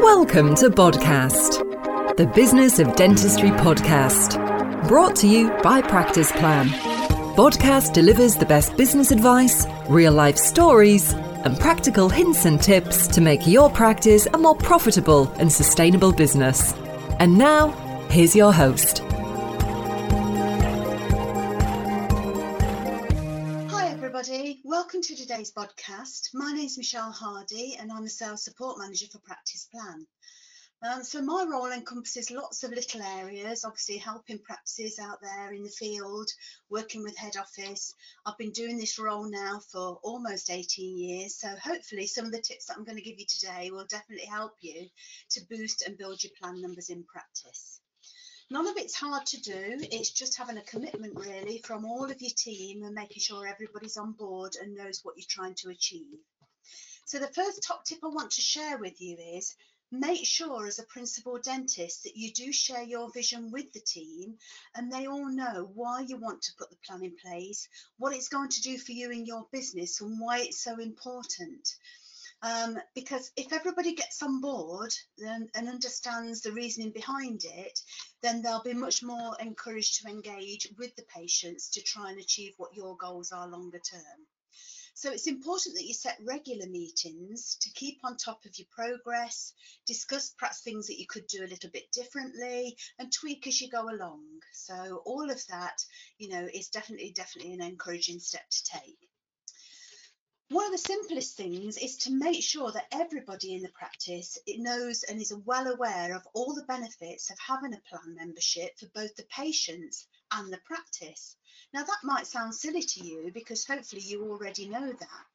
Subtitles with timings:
[0.00, 4.38] Welcome to Podcast, the Business of Dentistry podcast,
[4.88, 6.68] brought to you by Practice Plan.
[7.36, 13.20] Podcast delivers the best business advice, real life stories, and practical hints and tips to
[13.20, 16.72] make your practice a more profitable and sustainable business.
[17.18, 17.72] And now,
[18.08, 19.02] here's your host.
[24.18, 24.60] Everybody.
[24.64, 26.30] Welcome to today's podcast.
[26.34, 30.06] My name is Michelle Hardy, and I'm the Sales Support Manager for Practice Plan.
[30.82, 35.62] Um, so my role encompasses lots of little areas, obviously helping practices out there in
[35.62, 36.28] the field,
[36.68, 37.94] working with head office.
[38.26, 42.42] I've been doing this role now for almost 18 years, so hopefully some of the
[42.42, 44.88] tips that I'm going to give you today will definitely help you
[45.30, 47.80] to boost and build your plan numbers in practice.
[48.50, 52.22] None of it's hard to do, it's just having a commitment really from all of
[52.22, 56.18] your team and making sure everybody's on board and knows what you're trying to achieve.
[57.04, 59.54] So the first top tip I want to share with you is
[59.90, 64.38] make sure as a principal dentist that you do share your vision with the team
[64.74, 67.68] and they all know why you want to put the plan in place,
[67.98, 71.76] what it's going to do for you in your business and why it's so important.
[72.42, 77.80] Um, because if everybody gets on board and, and understands the reasoning behind it,
[78.22, 82.54] then they'll be much more encouraged to engage with the patients to try and achieve
[82.56, 84.26] what your goals are longer term.
[84.94, 89.52] So it's important that you set regular meetings to keep on top of your progress,
[89.86, 93.68] discuss perhaps things that you could do a little bit differently and tweak as you
[93.68, 94.24] go along.
[94.52, 95.84] So all of that,
[96.18, 99.08] you know, is definitely, definitely an encouraging step to take.
[100.50, 105.02] One of the simplest things is to make sure that everybody in the practice knows
[105.02, 109.14] and is well aware of all the benefits of having a plan membership for both
[109.16, 111.36] the patients and the practice.
[111.74, 115.26] Now, that might sound silly to you because hopefully you already know that,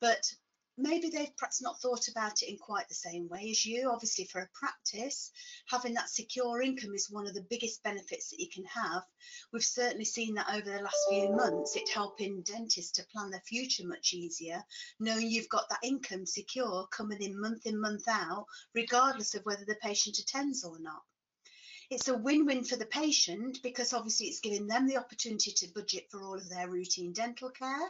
[0.00, 0.34] but
[0.78, 3.90] maybe they've perhaps not thought about it in quite the same way as you.
[3.90, 5.32] Obviously, for a practice,
[5.66, 9.02] having that secure income is one of the biggest benefits that you can have.
[9.52, 11.76] We've certainly seen that over the last few months.
[11.76, 14.62] it helping dentists to plan their future much easier,
[15.00, 19.64] knowing you've got that income secure coming in month in, month out, regardless of whether
[19.64, 21.02] the patient attends or not.
[21.90, 26.10] It's a win-win for the patient because obviously it's giving them the opportunity to budget
[26.10, 27.88] for all of their routine dental care.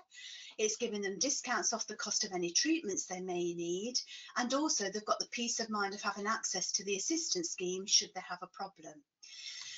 [0.58, 3.94] It's giving them discounts off the cost of any treatments they may need.
[4.36, 7.86] And also they've got the peace of mind of having access to the assistance scheme
[7.86, 8.94] should they have a problem.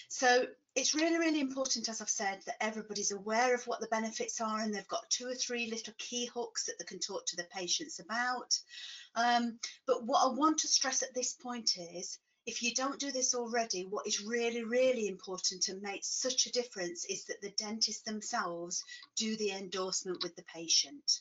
[0.08, 4.40] So it's really, really important, as I've said, that everybody's aware of what the benefits
[4.40, 7.36] are and they've got two or three little key hooks that they can talk to
[7.36, 8.58] the patients about.
[9.14, 13.12] Um, but what I want to stress at this point is if you don't do
[13.12, 17.50] this already, what is really, really important and makes such a difference is that the
[17.50, 18.82] dentist themselves
[19.16, 21.20] do the endorsement with the patient.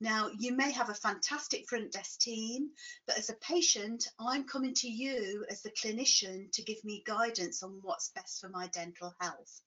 [0.00, 2.70] Now, you may have a fantastic front desk team,
[3.06, 7.62] but as a patient, I'm coming to you as the clinician to give me guidance
[7.62, 9.60] on what's best for my dental health.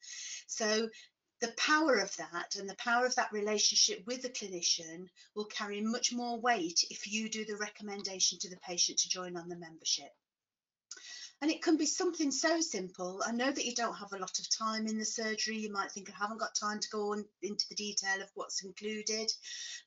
[0.48, 0.90] So
[1.40, 5.82] the power of that and the power of that relationship with the clinician will carry
[5.82, 9.56] much more weight if you do the recommendation to the patient to join on the
[9.56, 10.12] membership.
[11.42, 13.22] And it can be something so simple.
[13.24, 15.58] I know that you don't have a lot of time in the surgery.
[15.58, 18.64] You might think I haven't got time to go on into the detail of what's
[18.64, 19.32] included.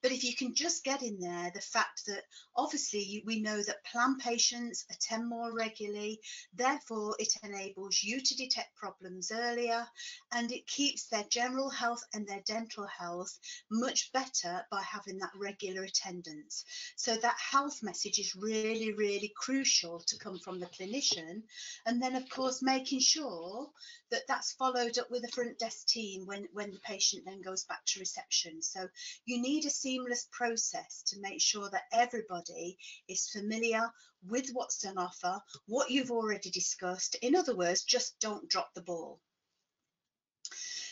[0.03, 2.22] But if you can just get in there the fact that
[2.54, 6.20] obviously we know that plan patients attend more regularly,
[6.54, 9.84] therefore it enables you to detect problems earlier
[10.32, 13.37] and it keeps their general health and their dental health
[13.70, 16.64] much better by having that regular attendance.
[16.97, 21.38] So that health message is really, really crucial to come from the clinician
[21.87, 23.71] and then of course making sure
[24.10, 27.65] that that's followed up with a front desk team when when the patient then goes
[27.65, 28.62] back to reception.
[28.62, 28.88] So
[29.26, 32.78] you need a seamless process to make sure that everybody
[33.09, 33.91] is familiar
[34.28, 37.15] with what's on offer what you've already discussed.
[37.22, 39.20] In other words just don't drop the ball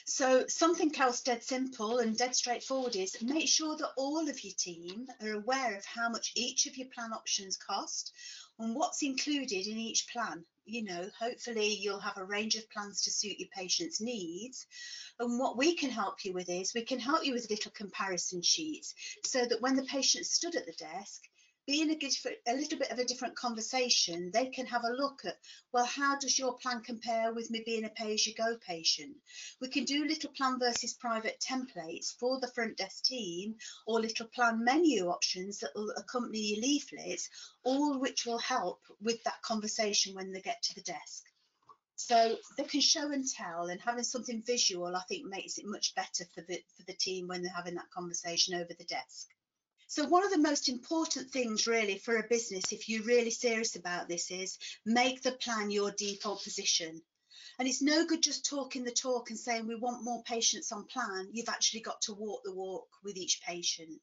[0.08, 4.54] so something else dead simple and dead straightforward is make sure that all of your
[4.56, 8.12] team are aware of how much each of your plan options cost
[8.60, 10.44] and what's included in each plan.
[10.64, 14.66] You know, hopefully you'll have a range of plans to suit your patient's needs.
[15.18, 18.42] And what we can help you with is we can help you with little comparison
[18.42, 18.94] sheets
[19.24, 21.22] so that when the patient stood at the desk,
[21.66, 21.98] being a,
[22.46, 25.36] a little bit of a different conversation, they can have a look at,
[25.72, 29.16] well, how does your plan compare with me being a pay-as-you-go patient?
[29.60, 34.26] We can do little plan versus private templates for the front desk team or little
[34.26, 37.28] plan menu options that will accompany your leaflets,
[37.64, 41.24] all which will help with that conversation when they get to the desk.
[41.96, 45.94] So they can show and tell and having something visual, I think makes it much
[45.96, 49.28] better for the, for the team when they're having that conversation over the desk.
[49.88, 53.76] So one of the most important things really for a business, if you're really serious
[53.76, 57.02] about this, is make the plan your default position.
[57.58, 60.84] And it's no good just talking the talk and saying we want more patients on
[60.84, 61.28] plan.
[61.32, 64.00] You've actually got to walk the walk with each patient.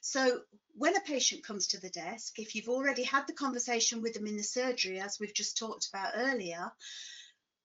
[0.00, 0.40] So
[0.74, 4.26] when a patient comes to the desk, if you've already had the conversation with them
[4.26, 6.72] in the surgery, as we've just talked about earlier,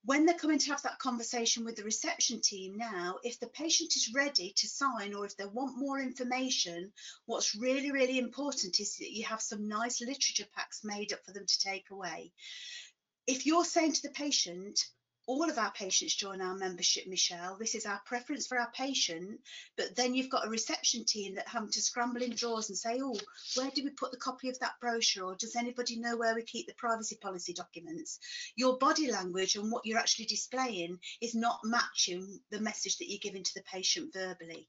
[0.06, 3.96] when they're coming to have that conversation with the reception team now, if the patient
[3.96, 6.92] is ready to sign or if they want more information,
[7.26, 11.32] what's really, really important is that you have some nice literature packs made up for
[11.32, 12.32] them to take away.
[13.26, 14.78] If you're saying to the patient,
[15.26, 17.56] all of our patients join our membership, Michelle.
[17.56, 19.40] This is our preference for our patient,
[19.76, 23.00] but then you've got a reception team that having to scramble in drawers and say,
[23.02, 23.18] oh,
[23.56, 25.24] where do we put the copy of that brochure?
[25.24, 28.20] Or does anybody know where we keep the privacy policy documents?
[28.54, 33.18] Your body language and what you're actually displaying is not matching the message that you're
[33.20, 34.68] giving to the patient verbally.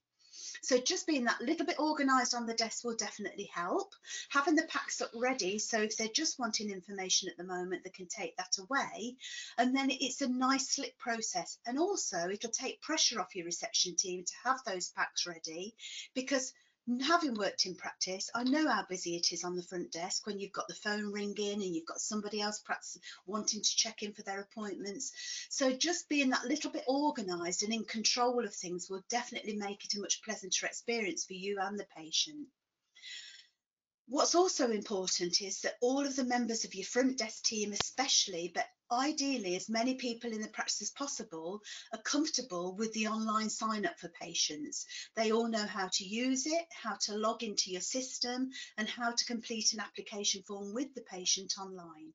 [0.62, 3.94] So just being that little bit organised on the desk will definitely help.
[4.30, 7.90] Having the packs up ready, so if they're just wanting information at the moment, they
[7.90, 9.16] can take that away.
[9.56, 11.58] And then it's a nice slick process.
[11.66, 15.74] And also it'll take pressure off your reception team to have those packs ready
[16.14, 16.52] because
[17.02, 20.38] having worked in practice, I know how busy it is on the front desk when
[20.38, 22.96] you've got the phone ringing and you've got somebody else perhaps
[23.26, 25.12] wanting to check in for their appointments.
[25.50, 29.84] So just being that little bit organised and in control of things will definitely make
[29.84, 32.46] it a much pleasanter experience for you and the patient.
[34.08, 38.50] What's also important is that all of the members of your front desk team, especially,
[38.54, 41.60] but ideally as many people in the practice as possible,
[41.92, 44.86] are comfortable with the online sign up for patients.
[45.16, 49.12] They all know how to use it, how to log into your system, and how
[49.12, 52.12] to complete an application form with the patient online.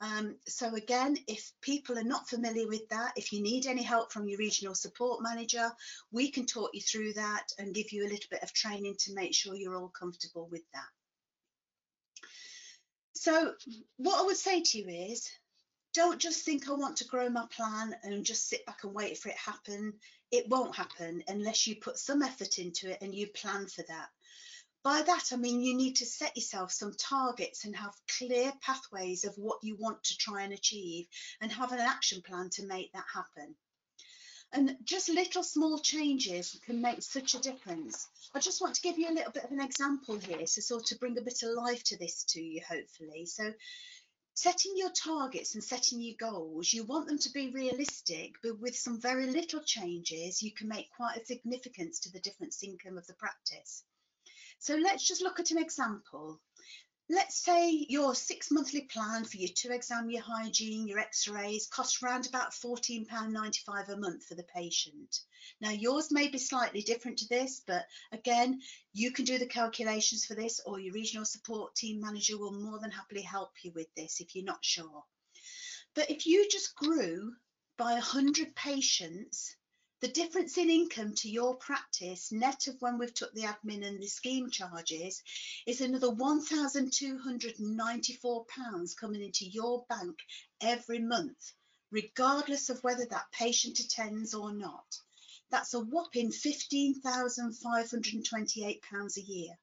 [0.00, 4.12] Um, so again, if people are not familiar with that, if you need any help
[4.12, 5.70] from your regional support manager,
[6.12, 9.14] we can talk you through that and give you a little bit of training to
[9.14, 10.82] make sure you're all comfortable with that.
[13.14, 13.54] So
[13.96, 15.30] what I would say to you is,
[15.94, 19.16] don't just think I want to grow my plan and just sit back and wait
[19.16, 19.94] for it happen.
[20.30, 24.08] It won't happen unless you put some effort into it and you plan for that.
[24.82, 29.24] By that, I mean you need to set yourself some targets and have clear pathways
[29.24, 31.06] of what you want to try and achieve
[31.40, 33.54] and have an action plan to make that happen.
[34.52, 38.06] And just little small changes can make such a difference.
[38.34, 40.92] I just want to give you a little bit of an example here to sort
[40.92, 43.26] of bring a bit of life to this to you, hopefully.
[43.26, 43.52] So
[44.34, 48.76] setting your targets and setting your goals, you want them to be realistic, but with
[48.76, 53.06] some very little changes, you can make quite a significance to the difference income of
[53.06, 53.84] the practice.
[54.58, 56.40] So let's just look at an example
[57.10, 62.02] let's say your six monthly plan for your two exam, your hygiene, your x-rays costs
[62.02, 65.20] around about £14.95 a month for the patient.
[65.60, 68.62] Now yours may be slightly different to this, but again,
[68.94, 72.78] you can do the calculations for this or your regional support team manager will more
[72.78, 75.04] than happily help you with this if you're not sure.
[75.94, 77.34] But if you just grew
[77.76, 79.54] by 100 patients
[80.04, 83.98] the difference in income to your practice, net of when we've took the admin and
[83.98, 85.22] the scheme charges,
[85.66, 90.18] is another £1,294 coming into your bank
[90.60, 91.54] every month,
[91.90, 95.00] regardless of whether that patient attends or not.
[95.50, 99.58] That's a whopping £15,528 a year.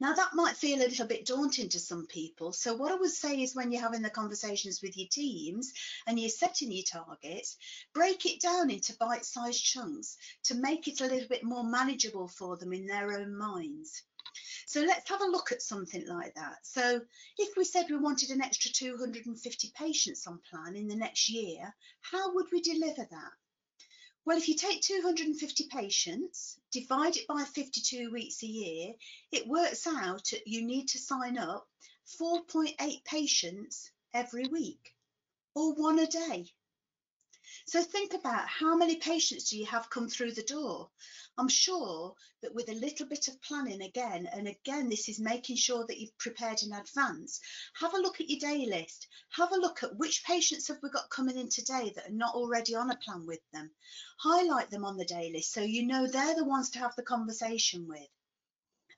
[0.00, 2.52] Now that might feel a little bit daunting to some people.
[2.52, 5.74] So what I would say is when you're having the conversations with your teams
[6.06, 7.58] and you're setting your targets,
[7.92, 12.56] break it down into bite-sized chunks to make it a little bit more manageable for
[12.56, 14.02] them in their own minds.
[14.66, 16.58] So let's have a look at something like that.
[16.62, 17.00] So
[17.36, 21.74] if we said we wanted an extra 250 patients on plan in the next year,
[22.00, 23.32] how would we deliver that?
[24.26, 28.94] Well, if you take 250 patients, divide it by 52 weeks a year,
[29.32, 31.66] it works out you need to sign up
[32.06, 34.94] 4.8 patients every week
[35.54, 36.52] or one a day.
[37.64, 40.90] So think about how many patients do you have come through the door?
[41.38, 45.56] I'm sure that with a little bit of planning again, and again, this is making
[45.56, 47.40] sure that you've prepared in advance.
[47.74, 49.08] Have a look at your day list.
[49.34, 52.34] Have a look at which patients have we got coming in today that are not
[52.34, 53.70] already on a plan with them.
[54.18, 57.04] Highlight them on the day list so you know they're the ones to have the
[57.04, 58.08] conversation with.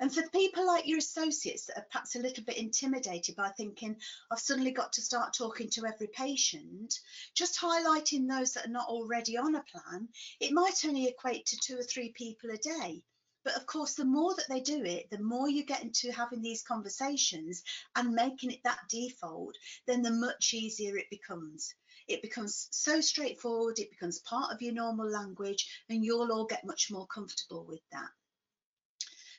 [0.01, 4.01] And for people like your associates that are perhaps a little bit intimidated by thinking,
[4.31, 6.99] I've suddenly got to start talking to every patient,
[7.35, 10.09] just highlighting those that are not already on a plan,
[10.41, 13.03] it might only equate to two or three people a day.
[13.45, 16.43] But of course, the more that they do it, the more you get into having
[16.43, 17.63] these conversations
[17.97, 19.57] and making it that default,
[19.87, 21.75] then the much easier it becomes.
[22.07, 26.65] It becomes so straightforward, it becomes part of your normal language, and you'll all get
[26.65, 28.11] much more comfortable with that.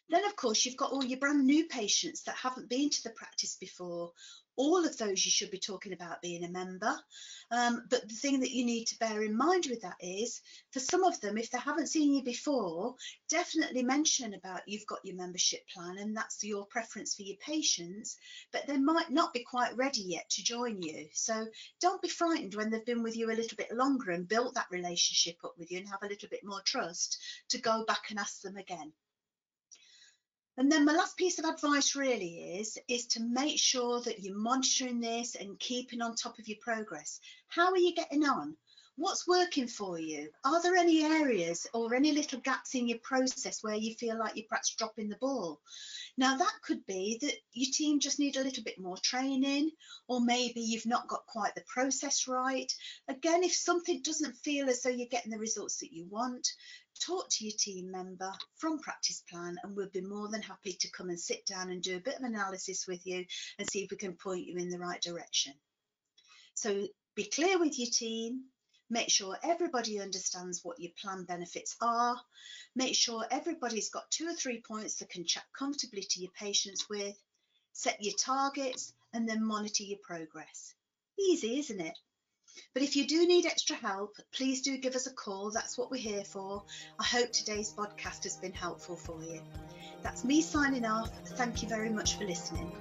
[0.09, 3.11] Then, of course, you've got all your brand new patients that haven't been to the
[3.11, 4.11] practice before.
[4.55, 6.93] All of those you should be talking about being a member.
[7.49, 10.41] Um, but the thing that you need to bear in mind with that is
[10.71, 12.95] for some of them, if they haven't seen you before,
[13.29, 18.17] definitely mention about you've got your membership plan and that's your preference for your patients,
[18.51, 21.07] but they might not be quite ready yet to join you.
[21.13, 21.47] So
[21.81, 24.67] don't be frightened when they've been with you a little bit longer and built that
[24.69, 27.17] relationship up with you and have a little bit more trust
[27.49, 28.93] to go back and ask them again.
[30.55, 34.37] And then my last piece of advice really is, is to make sure that you're
[34.37, 37.19] monitoring this and keeping on top of your progress.
[37.47, 38.55] How are you getting on?
[38.95, 40.29] What's working for you?
[40.45, 44.35] Are there any areas or any little gaps in your process where you feel like
[44.35, 45.61] you're perhaps dropping the ball?
[46.15, 49.71] Now, that could be that your team just need a little bit more training,
[50.07, 52.71] or maybe you've not got quite the process right.
[53.07, 56.47] Again, if something doesn't feel as though you're getting the results that you want,
[56.99, 60.91] talk to your team member from Practice Plan, and we'll be more than happy to
[60.91, 63.25] come and sit down and do a bit of analysis with you
[63.57, 65.53] and see if we can point you in the right direction.
[66.53, 68.43] So be clear with your team,
[68.89, 72.19] Make sure everybody understands what your plan benefits are.
[72.75, 76.87] Make sure everybody's got two or three points that can chat comfortably to your patients
[76.89, 77.17] with.
[77.71, 80.73] Set your targets and then monitor your progress.
[81.19, 81.97] Easy, isn't it?
[82.73, 85.49] But if you do need extra help, please do give us a call.
[85.49, 86.63] That's what we're here for.
[86.99, 89.41] I hope today's podcast has been helpful for you.
[90.03, 91.09] That's me signing off.
[91.29, 92.71] Thank you very much for listening.